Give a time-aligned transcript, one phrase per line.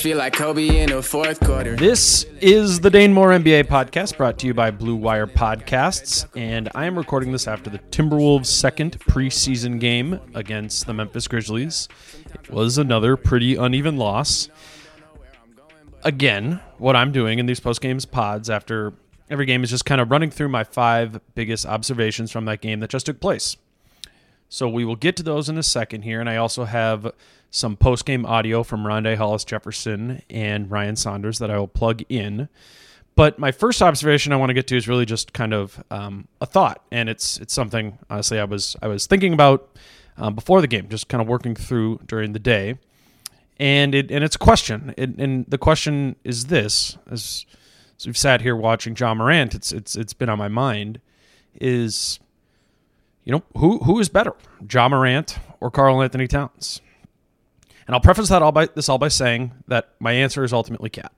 [0.00, 1.76] Feel like Kobe in the fourth quarter.
[1.76, 6.70] This is the Dane Moore NBA podcast brought to you by Blue Wire Podcasts, and
[6.74, 11.86] I am recording this after the Timberwolves' second preseason game against the Memphis Grizzlies.
[12.32, 14.48] It was another pretty uneven loss.
[16.02, 18.94] Again, what I'm doing in these post games pods after
[19.28, 22.80] every game is just kind of running through my five biggest observations from that game
[22.80, 23.58] that just took place.
[24.52, 27.12] So we will get to those in a second here, and I also have
[27.50, 32.02] some post game audio from Rondae Hollis Jefferson and Ryan Saunders that I will plug
[32.08, 32.48] in.
[33.14, 36.26] But my first observation I want to get to is really just kind of um,
[36.40, 39.78] a thought, and it's it's something honestly I was I was thinking about
[40.16, 42.76] um, before the game, just kind of working through during the day,
[43.60, 47.46] and it and it's a question, it, and the question is this: as,
[47.96, 51.00] as we've sat here watching Ja Morant, it's it's it's been on my mind,
[51.54, 52.18] is
[53.24, 54.34] you know who who is better,
[54.70, 56.80] Ja Morant or Karl-Anthony Towns?
[57.86, 60.90] And I'll preface that all by this all by saying that my answer is ultimately
[60.90, 61.12] KAT.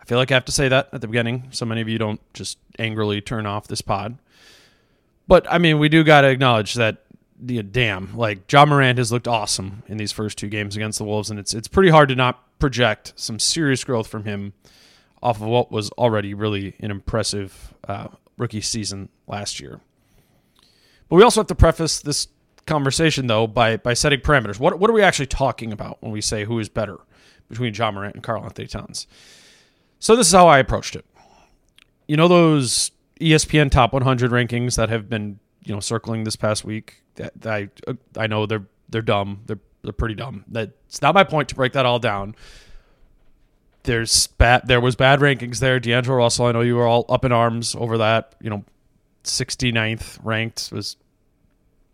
[0.00, 1.98] I feel like I have to say that at the beginning, so many of you
[1.98, 4.18] don't just angrily turn off this pod.
[5.28, 7.04] But I mean, we do got to acknowledge that
[7.38, 11.04] the damn like Ja Morant has looked awesome in these first two games against the
[11.04, 14.52] Wolves, and it's it's pretty hard to not project some serious growth from him
[15.22, 19.80] off of what was already really an impressive uh, rookie season last year.
[21.10, 22.28] But we also have to preface this
[22.66, 24.58] conversation though by by setting parameters.
[24.58, 26.98] What what are we actually talking about when we say who is better
[27.48, 29.06] between Ja Morant and Karl-Anthony Towns?
[29.98, 31.04] So this is how I approached it.
[32.06, 36.64] You know those ESPN top 100 rankings that have been you know circling this past
[36.64, 37.02] week.
[37.16, 39.42] That, I uh, I know they're they're dumb.
[39.46, 40.44] They're they're pretty dumb.
[40.46, 42.36] That's not my point to break that all down.
[43.82, 44.68] There's bad.
[44.68, 45.80] There was bad rankings there.
[45.80, 46.46] D'Angelo Russell.
[46.46, 48.36] I know you were all up in arms over that.
[48.40, 48.64] You know,
[49.24, 50.96] 69th ranked was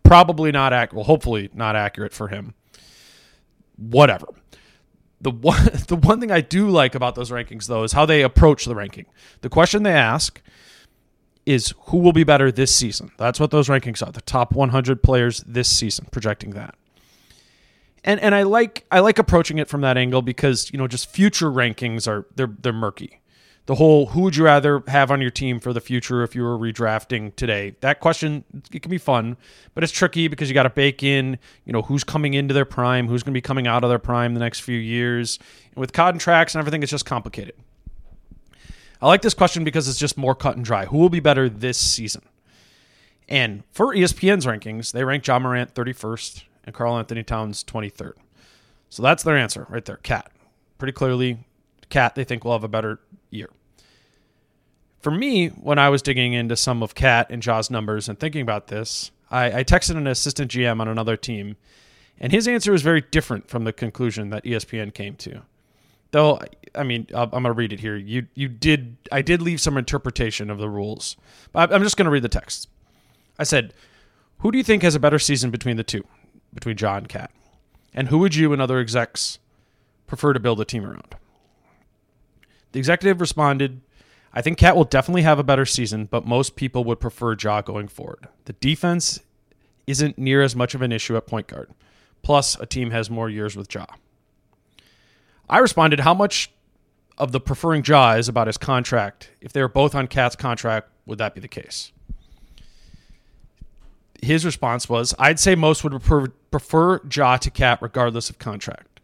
[0.03, 0.95] probably not accurate.
[0.95, 2.53] Well, hopefully not accurate for him.
[3.77, 4.27] Whatever.
[5.19, 8.21] The one, the one thing I do like about those rankings, though, is how they
[8.21, 9.05] approach the ranking.
[9.41, 10.41] The question they ask
[11.45, 13.11] is who will be better this season.
[13.17, 14.11] That's what those rankings are.
[14.11, 16.75] The top 100 players this season, projecting that.
[18.03, 21.09] And and I like I like approaching it from that angle because you know just
[21.09, 23.19] future rankings are they're they're murky
[23.67, 26.41] the whole who would you rather have on your team for the future if you
[26.41, 29.37] were redrafting today that question it can be fun
[29.75, 32.65] but it's tricky because you got to bake in you know who's coming into their
[32.65, 35.37] prime who's going to be coming out of their prime the next few years
[35.73, 37.55] and with contracts and everything it's just complicated
[39.01, 41.47] i like this question because it's just more cut and dry who will be better
[41.49, 42.23] this season
[43.29, 48.13] And for ESPN's rankings, they rank Ja Morant 31st and Karl-Anthony Towns 23rd.
[48.89, 49.97] So that's their answer right there.
[49.97, 50.31] KAT.
[50.77, 51.39] Pretty clearly,
[51.89, 53.49] KAT, they think will have a better year.
[54.99, 58.41] For me, when I was digging into some of KAT and Ja's numbers and thinking
[58.41, 61.55] about this, I, I texted an assistant GM on another team,
[62.19, 65.43] and his answer was very different from the conclusion that ESPN came to.
[66.11, 66.39] Though,
[66.73, 67.95] I mean, I'm going to read it here.
[67.95, 71.17] You you did I did leave some interpretation of the rules,
[71.51, 72.69] but I'm just going to read the text.
[73.37, 73.73] I said,
[74.39, 76.05] "Who do you think has a better season between the two,
[76.53, 77.31] between Ja and KAT,
[77.93, 79.39] and who would you and other execs
[80.07, 81.15] prefer to build a team around?"
[82.71, 83.81] The executive responded,
[84.33, 87.61] I think KAT will definitely have a better season, but most people would prefer Ja
[87.61, 88.27] going forward.
[88.45, 89.19] The defense
[89.87, 91.71] isn't near as much of an issue at point guard.
[92.21, 93.85] Plus, a team has more years with Ja.
[95.49, 96.51] I responded, How much
[97.17, 99.31] of the preferring Ja is about his contract?
[99.41, 101.91] If they were both on KAT's contract, would that be the case?
[104.21, 108.99] His response was, I'd say most would prefer, prefer Ja to KAT regardless of contract.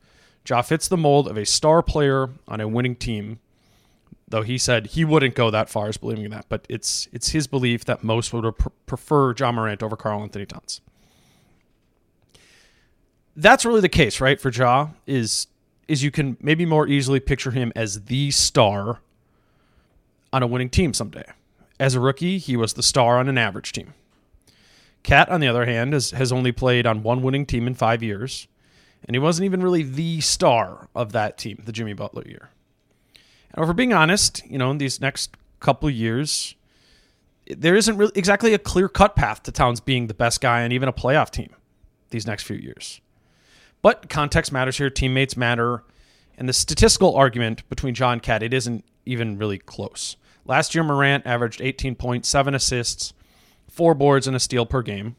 [0.47, 3.39] Ja fits the mold of a star player on a winning team
[4.33, 7.45] though he said he wouldn't go that far as believing that, but it's it's his
[7.45, 10.81] belief that most would pr- prefer Ja Morant over Karl-Anthony Towns.
[13.35, 14.41] That's really the case, right?
[14.41, 15.45] For Ja is
[15.87, 19.01] is you can maybe more easily picture him as the star
[20.31, 21.25] on a winning team someday.
[21.79, 23.93] As a rookie, he was the star on an average team.
[25.03, 28.01] KAT, on the other hand, has, has only played on one winning team in five
[28.01, 28.47] years,
[29.05, 32.49] and he wasn't even really the star of that team, the Jimmy Butler year.
[33.53, 36.55] And if we're being honest, you know, in these next couple years,
[37.47, 40.73] there isn't really exactly a clear cut path to Towns being the best guy and
[40.73, 41.55] even a playoff team
[42.09, 43.01] these next few years.
[43.81, 45.83] But context matters here, teammates matter,
[46.37, 50.15] and the statistical argument between John KAT, it isn't even really close.
[50.45, 53.13] Last year, Morant averaged 18.7 assists,
[53.69, 55.15] four boards, and a steal per game,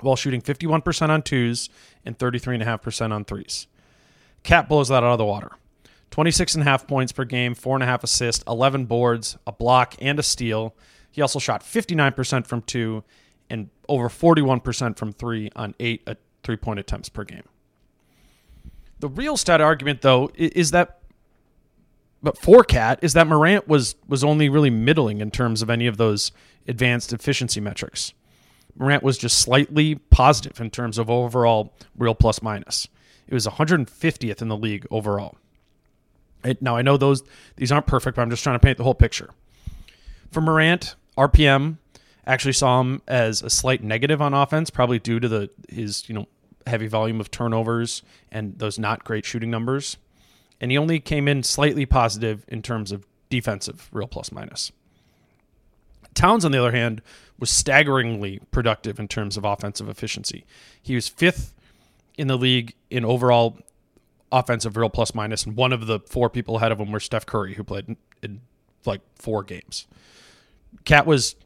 [0.00, 1.70] while shooting 51% on twos
[2.04, 3.66] and 33.5% on threes.
[4.42, 5.52] KAT blows that out of the water.
[6.16, 10.74] 26.5 points per game, 4.5 assists, 11 boards, a block, and a steal.
[11.10, 13.04] He also shot 59% from two
[13.50, 17.44] and over 41% from three on eight uh, three point attempts per game.
[19.00, 21.00] The real stat argument, though, is that,
[22.22, 25.86] but for KAT, is that Morant was was only really middling in terms of any
[25.86, 26.32] of those
[26.66, 28.14] advanced efficiency metrics.
[28.74, 32.88] Morant was just slightly positive in terms of overall real plus minus.
[33.28, 35.36] It was 150th in the league overall.
[36.60, 37.22] Now I know those
[37.56, 39.30] these aren't perfect, but I'm just trying to paint the whole picture.
[40.30, 41.78] For Morant, RPM
[42.26, 46.14] actually saw him as a slight negative on offense, probably due to the his you
[46.14, 46.26] know
[46.66, 49.96] heavy volume of turnovers and those not great shooting numbers.
[50.60, 54.72] And he only came in slightly positive in terms of defensive real plus minus.
[56.14, 57.02] Towns, on the other hand,
[57.38, 60.46] was staggeringly productive in terms of offensive efficiency.
[60.80, 61.54] He was fifth
[62.16, 63.58] in the league in overall
[64.32, 67.26] offensive real plus minus, and one of the four people ahead of him were Steph
[67.26, 68.40] Curry, who played in, in
[68.84, 69.86] like four games.
[70.84, 71.36] KAT was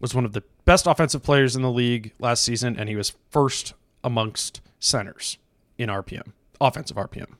[0.00, 3.14] was one of the best offensive players in the league last season, and he was
[3.30, 3.72] first
[4.04, 5.38] amongst centers
[5.78, 7.34] in RPM, offensive RPM.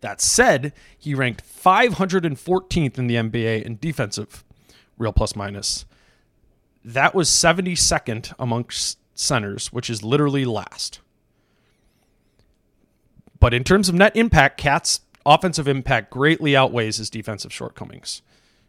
[0.00, 4.44] That said, he ranked 514th in the NBA in defensive
[4.98, 5.86] real plus minus.
[6.84, 11.00] That was 72nd amongst centers, which is literally last.
[13.44, 18.22] But in terms of net impact, KAT's offensive impact greatly outweighs his defensive shortcomings,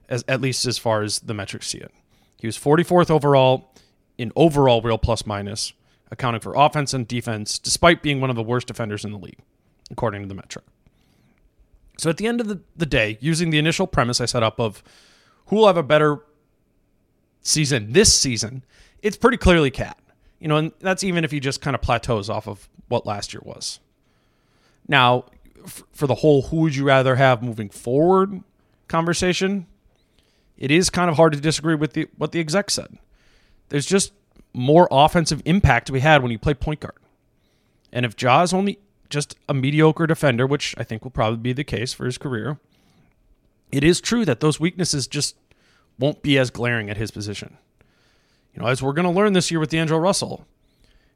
[0.10, 1.94] as at least as far as the metrics see it.
[2.36, 3.74] He was 44th overall
[4.17, 5.72] in overall real plus minus,
[6.12, 9.39] accounting for offense and defense, despite being one of the worst defenders in the league,
[9.91, 10.65] according to the metric.
[11.98, 14.60] So at the end of the, the day, using the initial premise I set up
[14.60, 14.84] of
[15.46, 16.17] who will have a better
[17.39, 18.65] season this season,
[19.01, 19.98] it's pretty clearly KAT.
[20.41, 23.34] You know, and that's even if he just kind of plateaus off of what last
[23.34, 23.79] year was.
[24.88, 25.25] Now,
[25.92, 28.42] for the whole who would you rather have moving forward
[28.88, 29.65] conversation,
[30.58, 32.98] it is kind of hard to disagree with the, what the exec said.
[33.70, 34.13] There's just
[34.54, 36.96] more offensive impact be had when you play point guard.
[37.92, 41.54] And if Ja is only just a mediocre defender, which I think will probably be
[41.54, 42.60] the case for his career,
[43.72, 45.36] it is true that those weaknesses just
[46.00, 47.58] won't be as glaring at his position.
[48.54, 50.46] You know, as we're going to learn this year with D'Angelo Russell,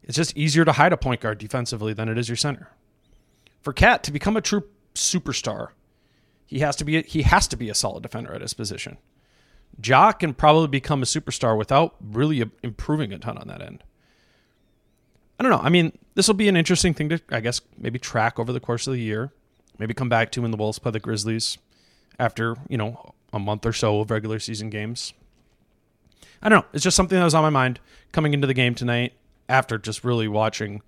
[0.03, 2.69] it's just easier to hide a point guard defensively than it is your center.
[3.61, 4.63] For KAT to become a true
[4.95, 5.69] superstar,
[6.45, 8.97] he has to be he has to be a solid defender at his position.
[9.83, 13.83] Ja can probably become a superstar without really improving a ton on that end.
[15.39, 15.61] I don't know.
[15.61, 18.59] I mean, this will be an interesting thing to, I guess, maybe track over the
[18.59, 19.31] course of the year.
[19.77, 21.57] Maybe come back to when the Wolves play the Grizzlies
[22.19, 25.13] after, you know, a month or so of regular season games.
[26.41, 26.65] I don't know.
[26.73, 27.79] It's just something that was on my mind
[28.11, 29.13] coming into the game tonight
[29.47, 30.81] after just really watching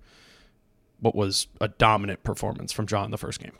[1.02, 3.52] what was a dominant performance from Ja in the first game.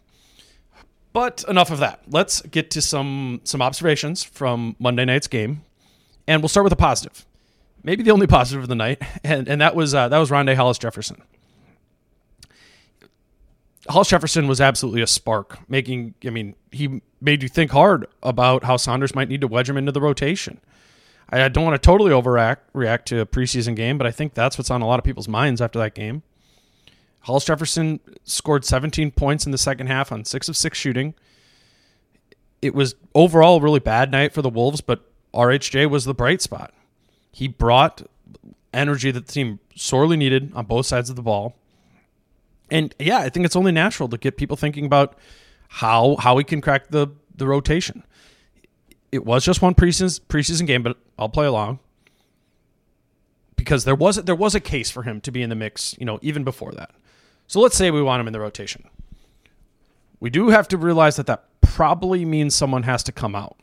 [1.12, 2.00] But enough of that.
[2.08, 5.62] Let's get to some some observations from Monday night's game,
[6.26, 7.26] and we'll start with a positive,
[7.82, 10.54] maybe the only positive of the night, and and that was uh, that was Rondae
[10.54, 11.20] Hollis Jefferson.
[13.88, 16.14] Hollis Jefferson was absolutely a spark, making.
[16.25, 19.76] I mean, he made you think hard about how Saunders might need to wedge him
[19.76, 20.61] into the rotation.
[21.28, 24.56] I don't want to totally overreact react to a preseason game, but I think that's
[24.56, 26.22] what's on a lot of people's minds after that game.
[27.23, 31.14] Hollis Jefferson scored 17 points in the second half on six of six shooting.
[32.61, 36.43] It was overall a really bad night for the Wolves, but RHJ was the bright
[36.43, 36.73] spot.
[37.33, 38.02] He brought
[38.75, 41.57] energy that the team sorely needed on both sides of the ball.
[42.71, 45.17] And yeah, I think it's only natural to get people thinking about
[45.69, 48.02] how how he can crack the the rotation.
[49.11, 51.81] It was just one preseason preseason game, but I'll play along
[53.57, 56.05] because there was there was a case for him to be in the mix, you
[56.05, 56.91] know, even before that.
[57.52, 58.88] So let's say we want him in the rotation.
[60.21, 63.59] We do have to realize that that probably means someone has to come out.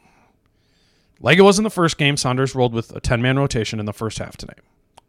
[1.20, 3.88] Like it was in the first game, Saunders rolled with a 10 man rotation in
[3.88, 4.60] the first half tonight.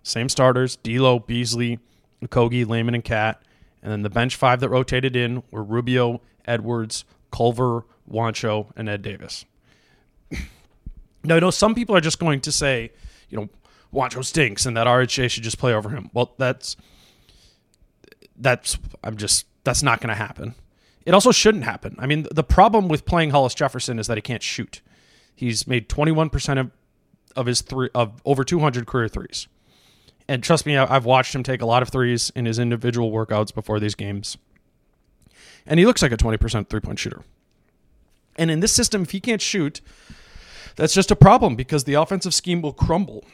[0.03, 1.79] Same starters D'Lo, Beasley,
[2.25, 3.43] Okogie, Layman, and KAT.
[3.83, 9.03] And then the bench five that rotated in were Rubio, Edwards, Culver, Juancho, and Ed
[9.03, 9.45] Davis.
[11.23, 12.93] now, I know some people are just going to say,
[13.29, 13.51] you know,
[13.93, 16.09] Juancho stinks and that RHJ should just play over him.
[16.15, 16.79] Well, that's
[18.41, 20.55] that's I'm just that's not going to happen.
[21.07, 21.97] It also shouldn't happen.
[21.99, 24.81] I mean, the problem with playing Hollis Jefferson is that he can't shoot.
[25.35, 26.71] He's made 21% of
[27.37, 29.47] of his three of over 200 career threes.
[30.29, 33.53] And trust me, I've watched him take a lot of threes in his individual workouts
[33.53, 34.37] before these games.
[35.67, 37.23] And he looks like a 20% three-point shooter.
[38.37, 39.81] And in this system, if he can't shoot,
[40.77, 43.25] that's just a problem because the offensive scheme will crumble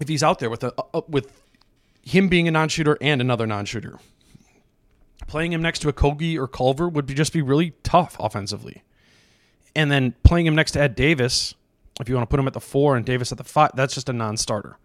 [0.00, 0.72] if he's out there with a
[1.08, 1.42] with
[2.02, 3.98] him being a non-shooter and another non-shooter
[5.26, 8.82] playing him next to Okogie or Culver would be just be really tough offensively.
[9.76, 11.54] And then playing him next to Ed Davis,
[12.00, 13.94] if you want to put him at the four and Davis at the five, that's
[13.94, 14.78] just a non-starter.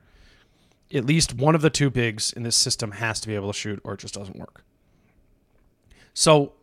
[0.94, 3.58] At least one of the two bigs in this system has to be able to
[3.58, 4.64] shoot, or it just doesn't work.
[6.16, 6.54] So,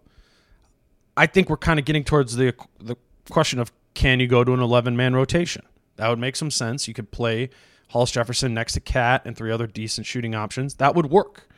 [1.16, 2.96] I think we're kind of getting towards the the
[3.30, 5.64] question of can you go to an 11 man rotation?
[5.96, 6.86] That would make some sense.
[6.86, 7.50] You could play
[7.88, 10.74] Hollis Jefferson next to KAT and three other decent shooting options.
[10.74, 11.48] That would work.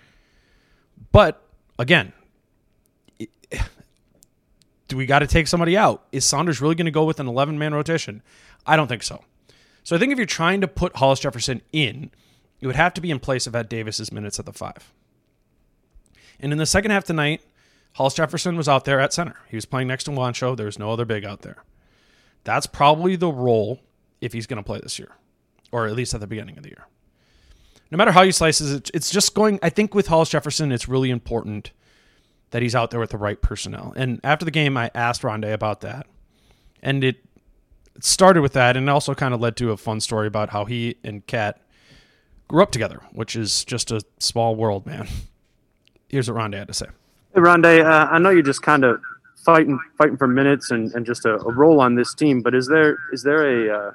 [1.11, 1.43] But
[1.79, 2.13] again,
[4.89, 6.05] do we got to take somebody out?
[6.13, 8.23] Is Saunders really going to go with an 11 man rotation?
[8.67, 9.23] I don't think so.
[9.85, 12.11] So I think if you're trying to put Hollis Jefferson in,
[12.61, 14.93] it would have to be in place of Ed Davis's minutes at the five.
[16.41, 17.43] And in the second half tonight,
[17.95, 19.37] Hollis Jefferson was out there at center.
[19.49, 20.57] He was playing next to Juancho.
[20.57, 21.65] There was no other big out there.
[22.45, 23.81] That's probably the role
[24.21, 25.11] if he's going to play this year,
[25.73, 26.87] or at least at the beginning of the year
[27.91, 29.59] no matter how you slice it, it's just going.
[29.63, 31.73] I think with Hollis Jefferson, it's really important
[32.51, 33.93] that he's out there with the right personnel.
[33.97, 36.07] And after the game, I asked Rondae about that,
[36.83, 37.19] and it,
[38.01, 40.65] started with that, and it also kind of led to a fun story about how
[40.65, 41.61] he and KAT
[42.47, 45.09] grew up together, which is just a small world, man.
[46.09, 46.87] Here's what Rondae had to say.
[47.35, 49.01] Hey, Rondae, uh, I know you're just kind of
[49.45, 52.67] fighting fighting for minutes and, and just a, a, role on this team, but is
[52.67, 53.91] there is there a uh,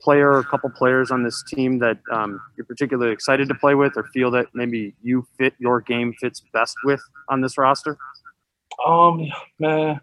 [0.00, 3.74] player or a couple players on this team that um, you're particularly excited to play
[3.74, 7.96] with or feel that maybe you fit your game fits best with on this roster?
[8.86, 9.26] Um,
[9.58, 10.00] man,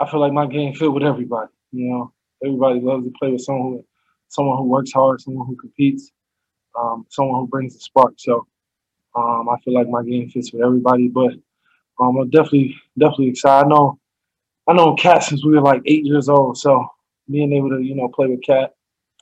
[0.00, 1.50] I feel like my game fit with everybody.
[1.72, 2.12] You know,
[2.44, 3.84] everybody loves to play with someone who,
[4.28, 6.10] someone who works hard, someone who competes,
[6.78, 8.14] um, someone who brings the spark.
[8.18, 8.46] So
[9.14, 11.08] um, I feel like my game fits with everybody.
[11.08, 11.34] But
[12.00, 13.66] um, I'm definitely definitely excited.
[13.66, 13.98] I know
[14.66, 16.58] I know KAT since we were like eight years old.
[16.58, 16.86] So
[17.30, 18.74] being able to you know play with KAT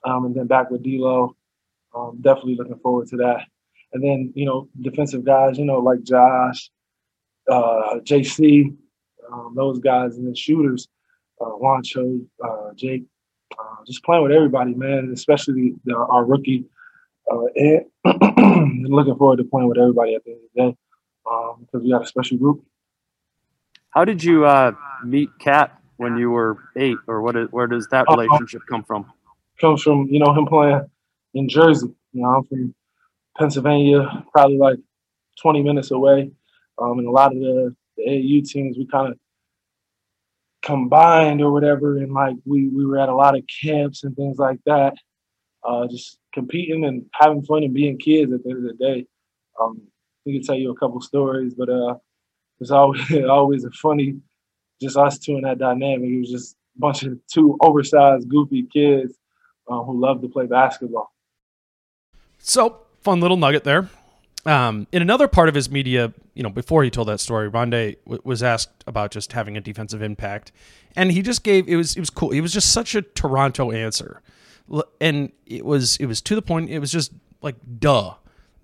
[0.04, 1.37] um, and then back with D'Lo,
[1.94, 3.47] um, definitely looking forward to that.
[3.92, 6.71] And then you know defensive guys, you know like Josh,
[7.50, 8.75] uh, JC,
[9.30, 10.88] um, those guys, and then shooters,
[11.40, 13.04] uh, Juancho, uh, Jake,
[13.59, 15.11] uh, just playing with everybody, man.
[15.12, 16.64] Especially the, our rookie,
[17.30, 17.85] uh, and
[18.88, 20.76] looking forward to playing with everybody at the end of the day
[21.25, 22.64] because um, we got a special group.
[23.90, 24.73] How did you uh,
[25.04, 27.37] meet KAT when you were eight, or what?
[27.37, 29.11] Is, where does that uh, relationship come from?
[29.61, 30.83] Comes from you know him playing
[31.35, 31.89] in Jersey.
[32.13, 32.75] You know, I'm from
[33.39, 34.79] Pennsylvania, probably like
[35.41, 36.31] 20 minutes away.
[36.79, 39.19] Um, and a lot of the, the AAU teams, we kind of
[40.63, 44.39] combined or whatever, and like we we were at a lot of camps and things
[44.39, 44.95] like that,
[45.65, 49.07] uh, just competing and having fun and being kids at the end of the day.
[49.61, 49.83] Um,
[50.25, 51.97] we can tell you a couple stories, but uh,
[52.61, 54.17] it's always always a funny
[54.83, 56.11] just us two in that dynamic.
[56.11, 59.15] It was just a bunch of two oversized, goofy kids
[59.69, 61.12] uh, who love to play basketball.
[62.39, 63.89] So, fun little nugget there.
[64.45, 67.97] Um, in another part of his media, you know, before he told that story, Rondae
[68.05, 70.51] w- was asked about just having a defensive impact,
[70.97, 72.33] and he just gave it was it was cool.
[72.33, 74.21] It was just such a Toronto answer,
[75.01, 76.71] and it was it was to the point.
[76.71, 78.15] It was just like, duh,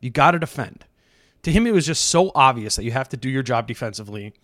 [0.01, 0.85] you got to defend.
[1.43, 4.35] To him, it was just so obvious that you have to do your job defensively,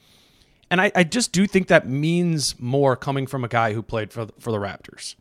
[0.74, 4.12] and I, I just do think that means more coming from a guy who played
[4.12, 5.14] for for the Raptors.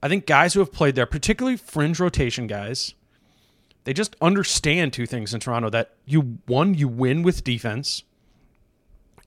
[0.00, 2.94] I think guys who have played there, particularly fringe rotation guys
[3.82, 8.04] they just understand two things in Toronto that you one you win with defense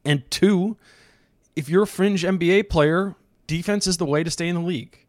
[0.06, 0.78] and two
[1.58, 5.06] if you're a fringe NBA player defense is the way to stay in the league.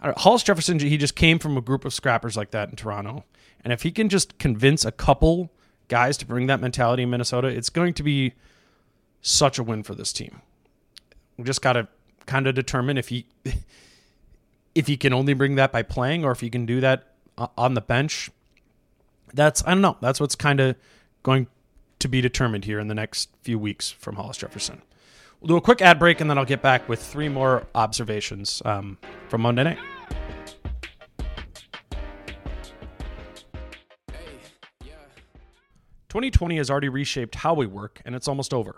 [0.00, 3.24] Hollis Jefferson he just came from a group of scrappers like that in Toronto
[3.64, 5.50] and if he can just convince a couple
[5.88, 8.34] guys to bring that mentality in Minnesota it's going to be
[9.22, 10.40] such a win for this team.
[11.36, 11.88] We just got to
[12.26, 13.26] kind of determine if he
[14.74, 17.14] if he can only bring that by playing or if he can do that
[17.56, 18.30] on the bench
[19.34, 19.96] that's I don't know.
[20.00, 20.76] That's what's kind of
[21.22, 21.46] going
[21.98, 24.82] to be determined here in the next few weeks from Hollis Jefferson.
[25.40, 28.62] We'll do a quick ad break and then I'll get back with three more observations
[28.64, 28.98] um,
[29.28, 29.78] from Monday night.
[36.08, 38.76] Twenty twenty has already reshaped how we work, and it's almost over.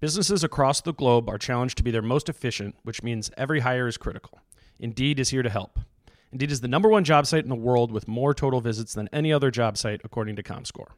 [0.00, 3.88] Businesses across the globe are challenged to be their most efficient, which means every hire
[3.88, 4.38] is critical.
[4.78, 5.80] Indeed is here to help.
[6.30, 9.08] Indeed is the number one job site in the world with more total visits than
[9.12, 10.92] any other job site, according to ComScore.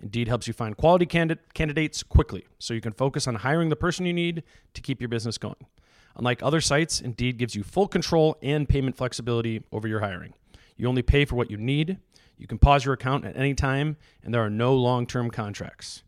[0.00, 4.06] Indeed helps you find quality candidates quickly so you can focus on hiring the person
[4.06, 4.44] you need
[4.74, 5.66] to keep your business going.
[6.14, 10.34] Unlike other sites, Indeed gives you full control and payment flexibility over your hiring.
[10.76, 11.98] You only pay for what you need.
[12.36, 16.04] You can pause your account at any time, and there are no long term contracts.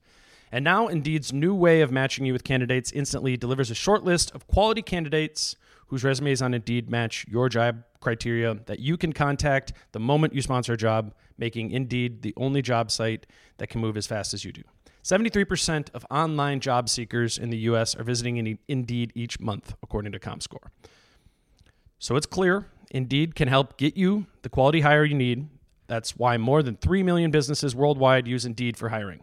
[0.53, 4.35] And now, Indeed's new way of matching you with candidates instantly delivers a short list
[4.35, 5.57] of quality candidates
[5.89, 10.43] whose resumes on Indeed match your job criteria that you can contact the moment you
[10.43, 13.27] sponsor a job, making Indeed the only job site
[13.59, 14.63] that can move as fast as you do.
[15.03, 20.19] 73% of online job seekers in the US are visiting Indeed each month, according to
[20.19, 20.71] ComScore.
[21.99, 25.49] So it's clear Indeed can help get you the quality hire you need.
[25.87, 29.23] That's why more than 3 million businesses worldwide use Indeed for hiring.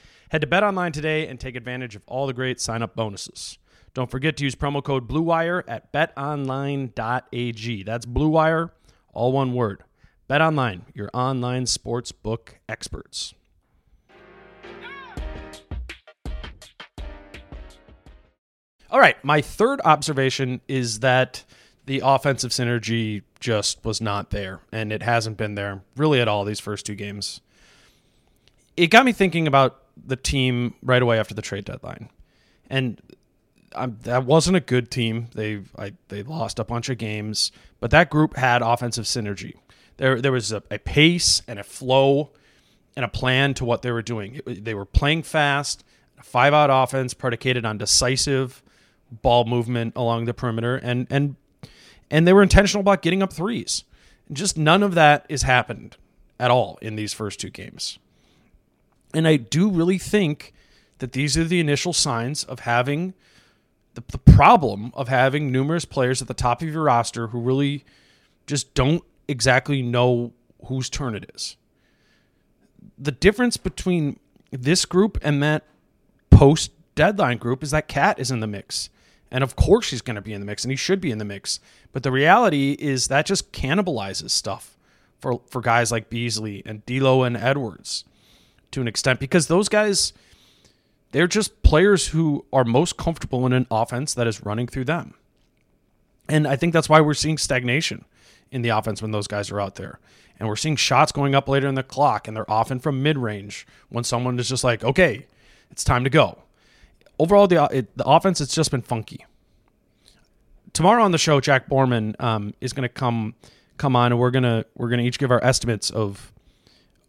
[0.31, 3.57] Head to Bet Online today and take advantage of all the great sign up bonuses.
[3.93, 7.83] Don't forget to use promo code BLUEWIRE at betonline.ag.
[7.83, 8.69] That's BLUEWIRE,
[9.11, 9.83] all one word.
[10.29, 13.33] Bet Online, your online sports book experts.
[18.89, 21.43] All right, my third observation is that
[21.87, 26.45] the offensive synergy just was not there, and it hasn't been there really at all
[26.45, 27.41] these first two games.
[28.77, 32.09] It got me thinking about the team right away after the trade deadline,
[32.69, 33.01] and
[33.73, 35.27] that wasn't a good team.
[35.33, 39.55] They I, they lost a bunch of games, but that group had offensive synergy.
[39.97, 42.31] There there was a, a pace and a flow
[42.95, 44.41] and a plan to what they were doing.
[44.45, 45.83] It, they were playing fast,
[46.19, 48.61] a five out offense predicated on decisive
[49.11, 51.35] ball movement along the perimeter, and and
[52.09, 53.83] and they were intentional about getting up threes.
[54.31, 55.97] Just none of that is happened
[56.39, 57.99] at all in these first two games.
[59.13, 60.53] And I do really think
[60.99, 63.13] that these are the initial signs of having
[63.93, 67.83] the, the problem of having numerous players at the top of your roster who really
[68.47, 70.31] just don't exactly know
[70.65, 71.57] whose turn it is.
[72.97, 74.19] The difference between
[74.51, 75.63] this group and that
[76.29, 78.89] post deadline group is that KAT is in the mix.
[79.31, 81.17] And of course he's going to be in the mix and he should be in
[81.17, 81.59] the mix.
[81.91, 84.77] But the reality is that just cannibalizes stuff
[85.19, 88.05] for for guys like Beasley and D'Lo and Edwards
[88.71, 90.13] to an extent because those guys
[91.11, 95.13] they're just players who are most comfortable in an offense that is running through them.
[96.29, 98.05] And I think that's why we're seeing stagnation
[98.51, 99.99] in the offense when those guys are out there.
[100.39, 103.17] And we're seeing shots going up later in the clock, and they're often from mid
[103.17, 105.27] range when someone is just like, okay,
[105.69, 106.39] it's time to go.
[107.19, 109.25] overall, the it, the offense has just been funky.
[110.73, 113.35] Tomorrow on the show, Jack Borman um, is going to come
[113.77, 116.30] come on, and we're gonna we're gonna each give our estimates of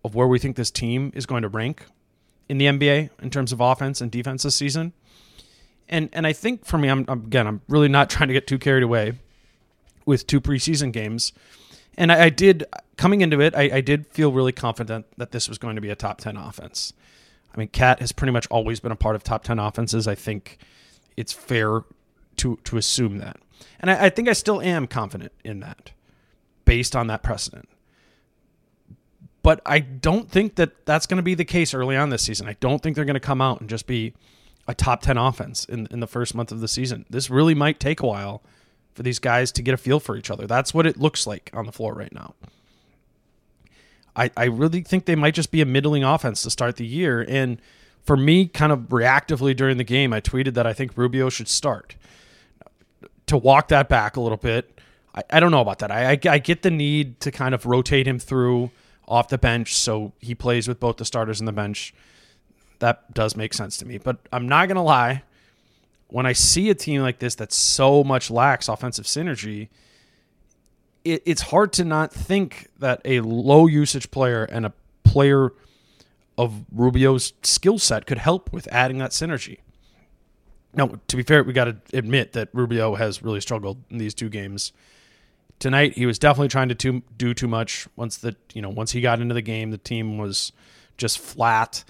[0.04, 1.86] of where we think this team is going to rank
[2.48, 4.92] in the NBA in terms of offense and defense this season.
[5.88, 8.58] And and I think for me, I'm again, I'm really not trying to get too
[8.58, 9.14] carried away
[10.04, 11.32] with two preseason games.
[11.96, 12.64] And I, I did
[12.96, 15.90] coming into it, I, I did feel really confident that this was going to be
[15.90, 16.92] a top ten offense.
[17.54, 20.08] I mean, KAT has pretty much always been a part of top ten offenses.
[20.08, 20.58] I think
[21.16, 21.82] it's fair
[22.36, 23.36] to to assume that,
[23.80, 25.92] and I, I think I still am confident in that,
[26.64, 27.68] based on that precedent.
[29.42, 32.48] But I don't think that that's going to be the case early on this season.
[32.48, 34.14] I don't think they're going to come out and just be
[34.68, 37.04] a top 10 offense in, in the first month of the season.
[37.10, 38.42] This really might take a while
[38.94, 40.46] for these guys to get a feel for each other.
[40.46, 42.34] That's what it looks like on the floor right now.
[44.14, 47.24] I, I really think they might just be a middling offense to start the year.
[47.26, 47.60] And
[48.04, 51.48] for me, kind of reactively during the game, I tweeted that I think Rubio should
[51.48, 51.96] start.
[53.26, 54.78] To walk that back a little bit,
[55.14, 55.90] I, I don't know about that.
[55.90, 58.70] I, I, I get the need to kind of rotate him through
[59.08, 61.94] off the bench so he plays with both the starters and the bench.
[62.78, 63.98] That does make sense to me.
[63.98, 65.22] But I'm not going to lie.
[66.08, 69.68] When I see a team like this that so much lacks offensive synergy,
[71.04, 74.72] it, it's hard to not think that a low usage player and a
[75.04, 75.52] player
[76.38, 79.58] of Rubio's skill set could help with adding that synergy.
[80.74, 84.14] Now, to be fair, we got to admit that Rubio has really struggled in these
[84.14, 84.72] two games.
[85.62, 87.86] Tonight, he was definitely trying to too, do too much.
[87.94, 90.50] Once the you know once he got into the game, the team was
[90.98, 91.84] just flat,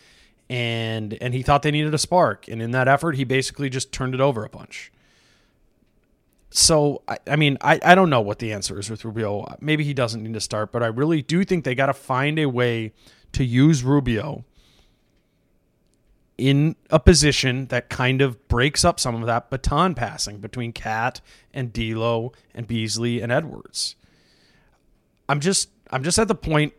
[0.51, 2.49] and and he thought they needed a spark.
[2.49, 4.93] And in that effort, he basically just turned it over a bunch.
[6.51, 9.57] So I, I mean I, I don't know what the answer is with Rubio.
[9.63, 12.39] Maybe he doesn't need to start, but I really do think they got to find
[12.39, 12.93] a way
[13.33, 14.45] to use Rubio
[16.39, 21.21] in a position that kind of breaks up some of that baton passing between KAT
[21.53, 23.97] and D'Lo and Beasley and Edwards.
[25.29, 26.73] I'm just I'm just at the point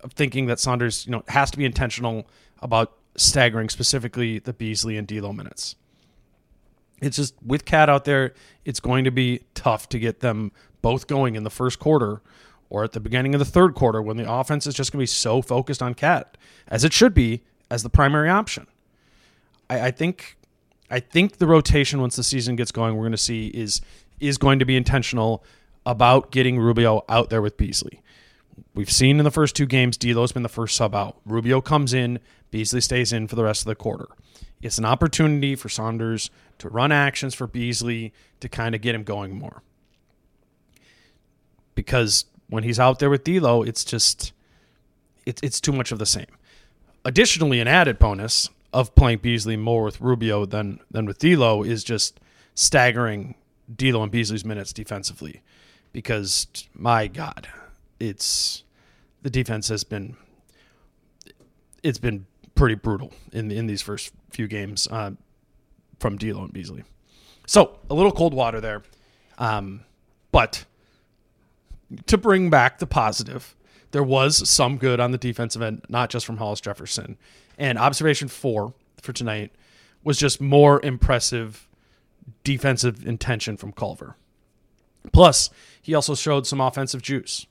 [0.00, 2.26] of thinking that Saunders, you know, has to be intentional
[2.60, 5.76] about staggering specifically the Beasley and D'Lo minutes.
[7.02, 11.06] It's just with KAT out there, it's going to be tough to get them both
[11.06, 12.22] going in the first quarter
[12.68, 15.02] or at the beginning of the third quarter when the offense is just going to
[15.02, 16.36] be so focused on Cat
[16.68, 18.66] as it should be as the primary option.
[19.70, 20.36] I, I think
[20.90, 23.80] I think the rotation once the season gets going, we're going to see is
[24.18, 25.44] is going to be intentional
[25.86, 28.02] about getting Rubio out there with Beasley.
[28.74, 31.16] We've seen in the first two games, D'Lo's been the first sub out.
[31.24, 32.18] Rubio comes in,
[32.50, 34.08] Beasley stays in for the rest of the quarter.
[34.60, 39.04] It's an opportunity for Saunders to run actions for Beasley to kind of get him
[39.04, 39.62] going more.
[41.74, 44.32] Because when he's out there with D'Lo, it's just
[45.24, 46.26] it's it's too much of the same.
[47.06, 51.84] Additionally, an added bonus of playing Beasley more with Rubio than than with D'Lo is
[51.84, 52.20] just
[52.54, 53.34] staggering
[53.74, 55.42] D'Lo and Beasley's minutes defensively,
[55.92, 57.48] because my God,
[57.98, 58.64] it's
[59.22, 60.16] the defense has been
[61.82, 65.12] it's been pretty brutal in in these first few games uh,
[65.98, 66.84] from D'Lo and Beasley.
[67.46, 68.82] So a little cold water there,
[69.38, 69.80] um,
[70.30, 70.64] but
[72.06, 73.56] to bring back the positive,
[73.90, 77.16] there was some good on the defensive end, not just from Hollis Jefferson.
[77.60, 79.52] And observation four for tonight
[80.02, 81.68] was just more impressive
[82.42, 84.16] defensive intention from Culver.
[85.12, 85.50] Plus,
[85.82, 87.46] he also showed some offensive juice.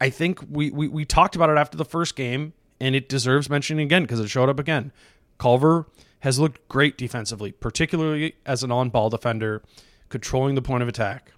[0.00, 3.50] I think we, we, we talked about it after the first game, and it deserves
[3.50, 4.90] mentioning again because it showed up again.
[5.36, 5.86] Culver
[6.20, 9.62] has looked great defensively, particularly as an on ball defender,
[10.08, 11.32] controlling the point of attack.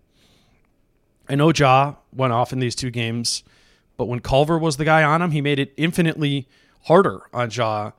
[1.28, 3.42] I know Ja went off in these two games,
[3.96, 6.48] but when Culver was the guy on him, he made it infinitely
[6.84, 7.92] harder on Ja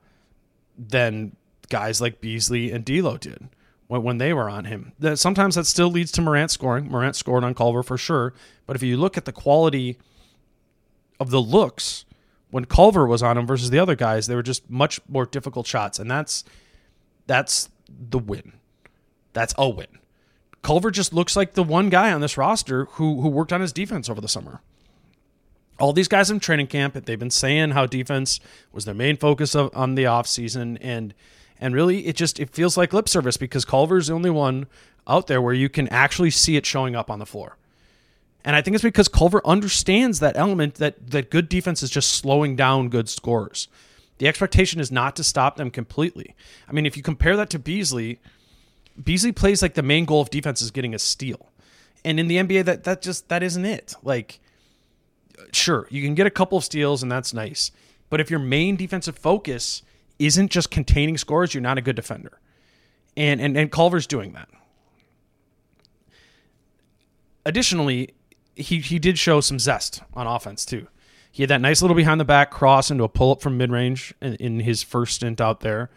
[0.76, 1.36] than
[1.68, 3.48] guys like Beasley and D'Lo did
[3.86, 4.92] when, they were on him.
[4.98, 6.88] That sometimes that still leads to Morant scoring.
[6.88, 8.34] Morant scored on Culver for sure,
[8.66, 9.98] but if you look at the quality
[11.20, 12.04] of the looks
[12.50, 15.66] when Culver was on him versus the other guys, they were just much more difficult
[15.66, 16.44] shots, and that's
[17.26, 18.54] that's the win.
[19.32, 19.98] That's a win.
[20.62, 23.72] Culver just looks like the one guy on this roster who who worked on his
[23.72, 24.60] defense over the summer.
[25.78, 28.38] All these guys in training camp, they've been saying how defense
[28.72, 31.14] was their main focus of, on the offseason and
[31.60, 34.66] and really it just it feels like lip service because Culver's the only one
[35.06, 37.56] out there where you can actually see it showing up on the floor.
[38.44, 42.10] And I think it's because Culver understands that element that that good defense is just
[42.10, 43.68] slowing down good scorers.
[44.18, 46.34] The expectation is not to stop them completely.
[46.68, 48.20] I mean, if you compare that to Beasley,
[49.02, 51.50] Beasley plays like the main goal of defense is getting a steal.
[52.04, 53.94] And in the NBA that that just that isn't it.
[54.02, 54.40] Like
[55.52, 57.70] sure, you can get a couple of steals and that's nice.
[58.10, 59.82] But if your main defensive focus
[60.18, 62.40] isn't just containing scores, you're not a good defender.
[63.16, 64.48] And and, and Culver's doing that.
[67.46, 68.14] Additionally,
[68.56, 70.88] he he did show some zest on offense too.
[71.30, 73.72] He had that nice little behind the back cross into a pull up from mid
[73.72, 75.90] range in, in, his first stint out there.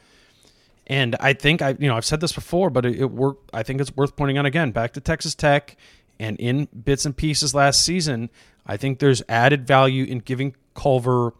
[0.87, 3.49] And I think I you know I've said this before, but it, it worked.
[3.53, 4.71] I think it's worth pointing out again.
[4.71, 5.77] Back to Texas Tech,
[6.19, 8.29] and in bits and pieces last season,
[8.67, 11.33] I think there's added value in giving Culver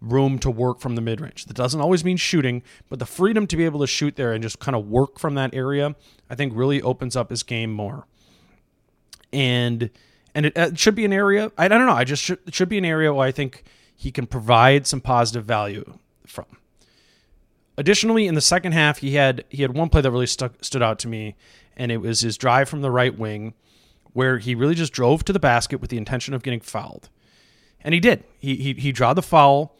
[0.00, 1.44] room to work from the mid range.
[1.44, 4.42] That doesn't always mean shooting, but the freedom to be able to shoot there and
[4.42, 5.94] just kind of work from that area,
[6.28, 8.06] I think really opens up his game more.
[9.32, 9.90] And
[10.34, 11.52] and it, uh, it should be an area.
[11.56, 11.92] I, I don't know.
[11.92, 15.00] I just should, it should be an area where I think he can provide some
[15.00, 16.46] positive value from.
[17.76, 20.82] Additionally, in the second half, he had he had one play that really stuck stood
[20.82, 21.36] out to me,
[21.76, 23.54] and it was his drive from the right wing,
[24.12, 27.08] where he really just drove to the basket with the intention of getting fouled,
[27.80, 28.24] and he did.
[28.38, 29.76] He he he drawed the foul.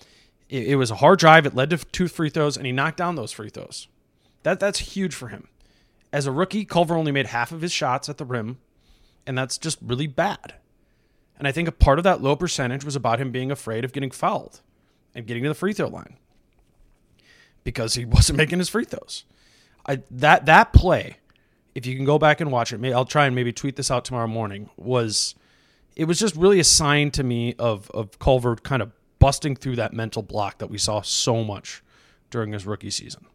[0.49, 1.47] It, it was a hard drive.
[1.47, 3.89] It led to two free throws, and he knocked down those free throws.
[4.43, 5.49] That that's huge for him.
[6.13, 8.59] As a rookie, Culver only made half of his shots at the rim
[9.27, 10.55] and that's just really bad.
[11.39, 13.93] And I think a part of that low percentage was about him being afraid of
[13.93, 14.61] getting fouled
[15.15, 16.17] and getting to the free throw line
[17.65, 19.25] because he wasn't making his free throws.
[19.87, 21.17] I that that play,
[21.75, 24.05] if you can go back and watch it, I'll try and maybe tweet this out
[24.05, 24.71] tomorrow morning.
[24.77, 25.35] Was
[25.97, 29.77] it was just really a sign to me of of Culver kind of busting through
[29.77, 31.83] that mental block that we saw so much
[32.31, 33.27] during his rookie season.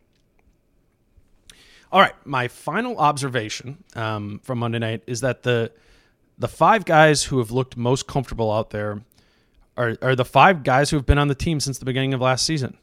[1.91, 5.71] All right, my final observation um, from Monday night is that the
[6.37, 9.01] the five guys who have looked most comfortable out there
[9.77, 12.21] are, are the five guys who have been on the team since the beginning of
[12.21, 12.77] last season.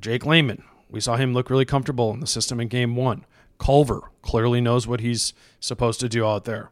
[0.00, 3.24] Jake Layman, we saw him look really comfortable in the system in game one.
[3.58, 6.70] Culver clearly knows what he's supposed to do out there.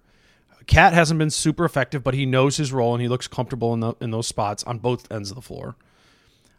[0.67, 3.81] KAT hasn't been super effective, but he knows his role and he looks comfortable in
[3.81, 5.77] the, in those spots on both ends of the floor.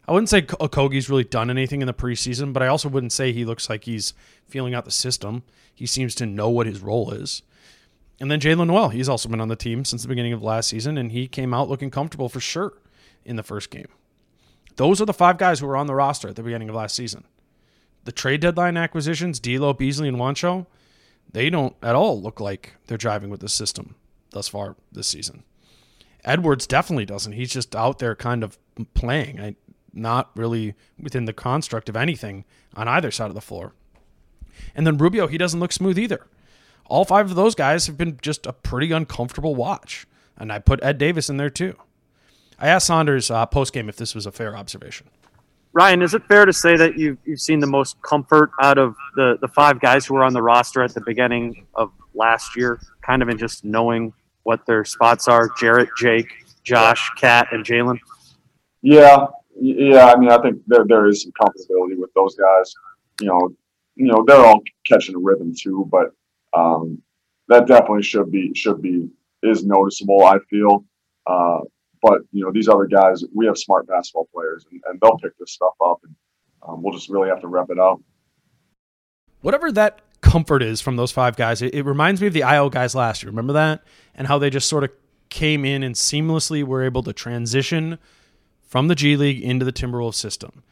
[0.06, 3.32] I wouldn't say Okogie's really done anything in the preseason, but I also wouldn't say
[3.32, 4.12] he looks like he's
[4.46, 5.42] feeling out the system.
[5.74, 7.42] He seems to know what his role is.
[8.20, 10.68] And then Jaylen Nowell, he's also been on the team since the beginning of last
[10.68, 12.74] season, and he came out looking comfortable for sure
[13.24, 13.88] in the first game.
[14.76, 16.94] Those are the five guys who were on the roster at the beginning of last
[16.94, 17.24] season.
[18.04, 20.66] The trade deadline acquisitions, D'Lo, Beasley, and Juancho,
[21.32, 23.94] they don't at all look like they're driving with the system
[24.30, 25.42] thus far this season.
[26.24, 27.32] Edwards definitely doesn't.
[27.32, 28.58] He's just out there kind of
[28.94, 29.40] playing.
[29.40, 29.56] I,
[29.92, 33.72] not really within the construct of anything on either side of the floor.
[34.74, 36.26] And then Rubio, he doesn't look smooth either.
[36.86, 40.06] All five of those guys have been just a pretty uncomfortable watch.
[40.36, 41.76] And I put Ed Davis in there too.
[42.58, 45.08] I asked Saunders uh, post game if this was a fair observation.
[45.74, 48.94] Ryan, is it fair to say that you've, you've seen the most comfort out of
[49.16, 52.80] the, the five guys who were on the roster at the beginning of last year,
[53.02, 54.12] kind of in just knowing
[54.44, 55.50] what their spots are?
[55.58, 56.28] Jarrett, Jake,
[56.62, 57.98] Josh, KAT, and Jaylen?
[58.82, 59.26] Yeah,
[59.60, 62.72] yeah, I mean, I think there there is some comfortability with those guys.
[63.20, 63.50] You know,
[63.96, 66.10] you know, they're all catching a rhythm too, but
[66.56, 67.02] um,
[67.48, 69.08] that definitely should be should be
[69.42, 70.24] is noticeable.
[70.24, 70.84] I feel,
[71.26, 71.60] uh,
[72.04, 75.36] but you know, these other guys, we have smart basketball players, and, and they'll pick
[75.38, 76.14] this stuff up, and
[76.62, 77.98] um, we'll just really have to rep it up.
[79.40, 82.68] Whatever that comfort is from those five guys, it, it reminds me of the Iowa
[82.68, 83.30] guys last year.
[83.30, 83.82] Remember that,
[84.14, 84.90] and how they just sort of
[85.30, 87.98] came in and seamlessly were able to transition
[88.62, 90.62] from the G League into the Timberwolves system.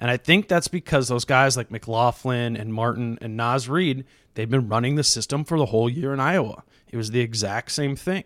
[0.00, 4.50] And I think that's because those guys like McLaughlin and Martin and Naz Reid, they've
[4.50, 6.64] been running the system for the whole year in Iowa.
[6.90, 8.24] It was the exact same thing.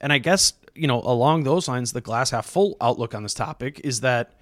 [0.00, 3.34] And I guess, you know, along those lines, the glass half full outlook on this
[3.34, 4.32] topic is that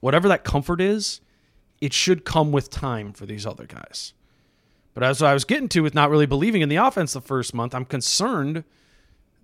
[0.00, 1.20] whatever that comfort is,
[1.80, 4.12] it should come with time for these other guys.
[4.92, 7.52] But as I was getting to with not really believing in the offense the first
[7.54, 8.64] month, I'm concerned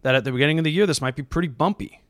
[0.02, 2.00] that at the beginning of the year, this might be pretty bumpy.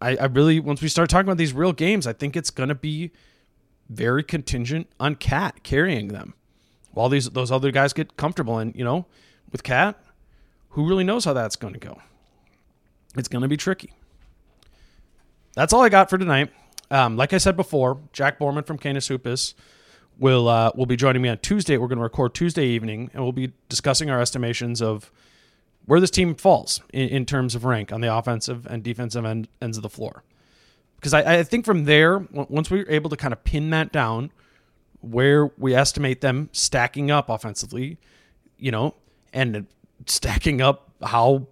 [0.00, 2.74] I, I really once we start talking about these real games, I think it's gonna
[2.74, 3.12] be
[3.88, 6.34] very contingent on KAT carrying them,
[6.90, 8.58] while these those other guys get comfortable.
[8.58, 9.06] And you know,
[9.52, 10.02] with KAT,
[10.70, 12.00] who really knows how that's going to go?
[13.16, 13.92] It's going to be tricky.
[15.54, 16.50] That's all I got for tonight.
[16.90, 19.54] Um, like I said before, Jack Borman from Canis Hoopus
[20.18, 21.76] will uh, will be joining me on Tuesday.
[21.76, 25.10] We're going to record Tuesday evening, and we'll be discussing our estimations of
[25.86, 29.48] where this team falls in, in terms of rank on the offensive and defensive end,
[29.60, 30.22] ends of the floor.
[30.96, 33.90] Because I, I think from there, once we are able to kind of pin that
[33.90, 34.30] down,
[35.00, 37.98] where we estimate them stacking up offensively,
[38.56, 38.94] you know,
[39.32, 39.66] and
[40.06, 41.48] stacking up how,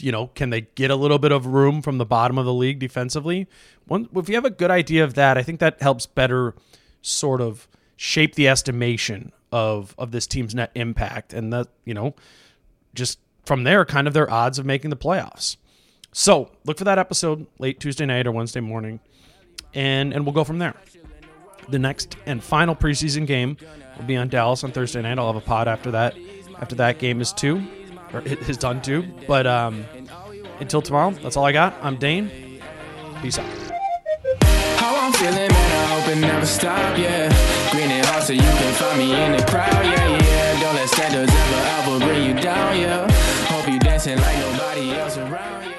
[0.00, 2.54] you know, can they get a little bit of room from the bottom of the
[2.54, 3.46] league defensively?
[3.86, 6.54] One, if you have a good idea of that, I think that helps better
[7.02, 12.14] sort of shape the estimation of of this team's net impact and that, you know,
[12.94, 15.56] just from there, kind of their odds of making the playoffs.
[16.12, 19.00] So look for that episode late Tuesday night or Wednesday morning.
[19.74, 20.74] and and we'll go from there.
[21.68, 23.56] The next and final preseason game
[23.96, 25.18] will be on Dallas on Thursday night.
[25.18, 26.16] I'll have a pod after that.
[26.60, 27.66] After that game is two,
[28.48, 29.04] is done too.
[29.26, 29.84] But um,
[30.60, 31.74] until tomorrow, that's all I got.
[31.82, 32.30] I'm Dane.
[33.22, 33.46] Peace out.
[34.78, 37.28] How I'm feeling, man, I hope it never stop, yeah.
[37.70, 40.60] Green and hot, so you can find me in the crowd, yeah, yeah.
[40.60, 43.10] Don't let standards ever, ever bring you down, yeah.
[43.46, 45.73] Hope you dancing like nobody else around, yeah.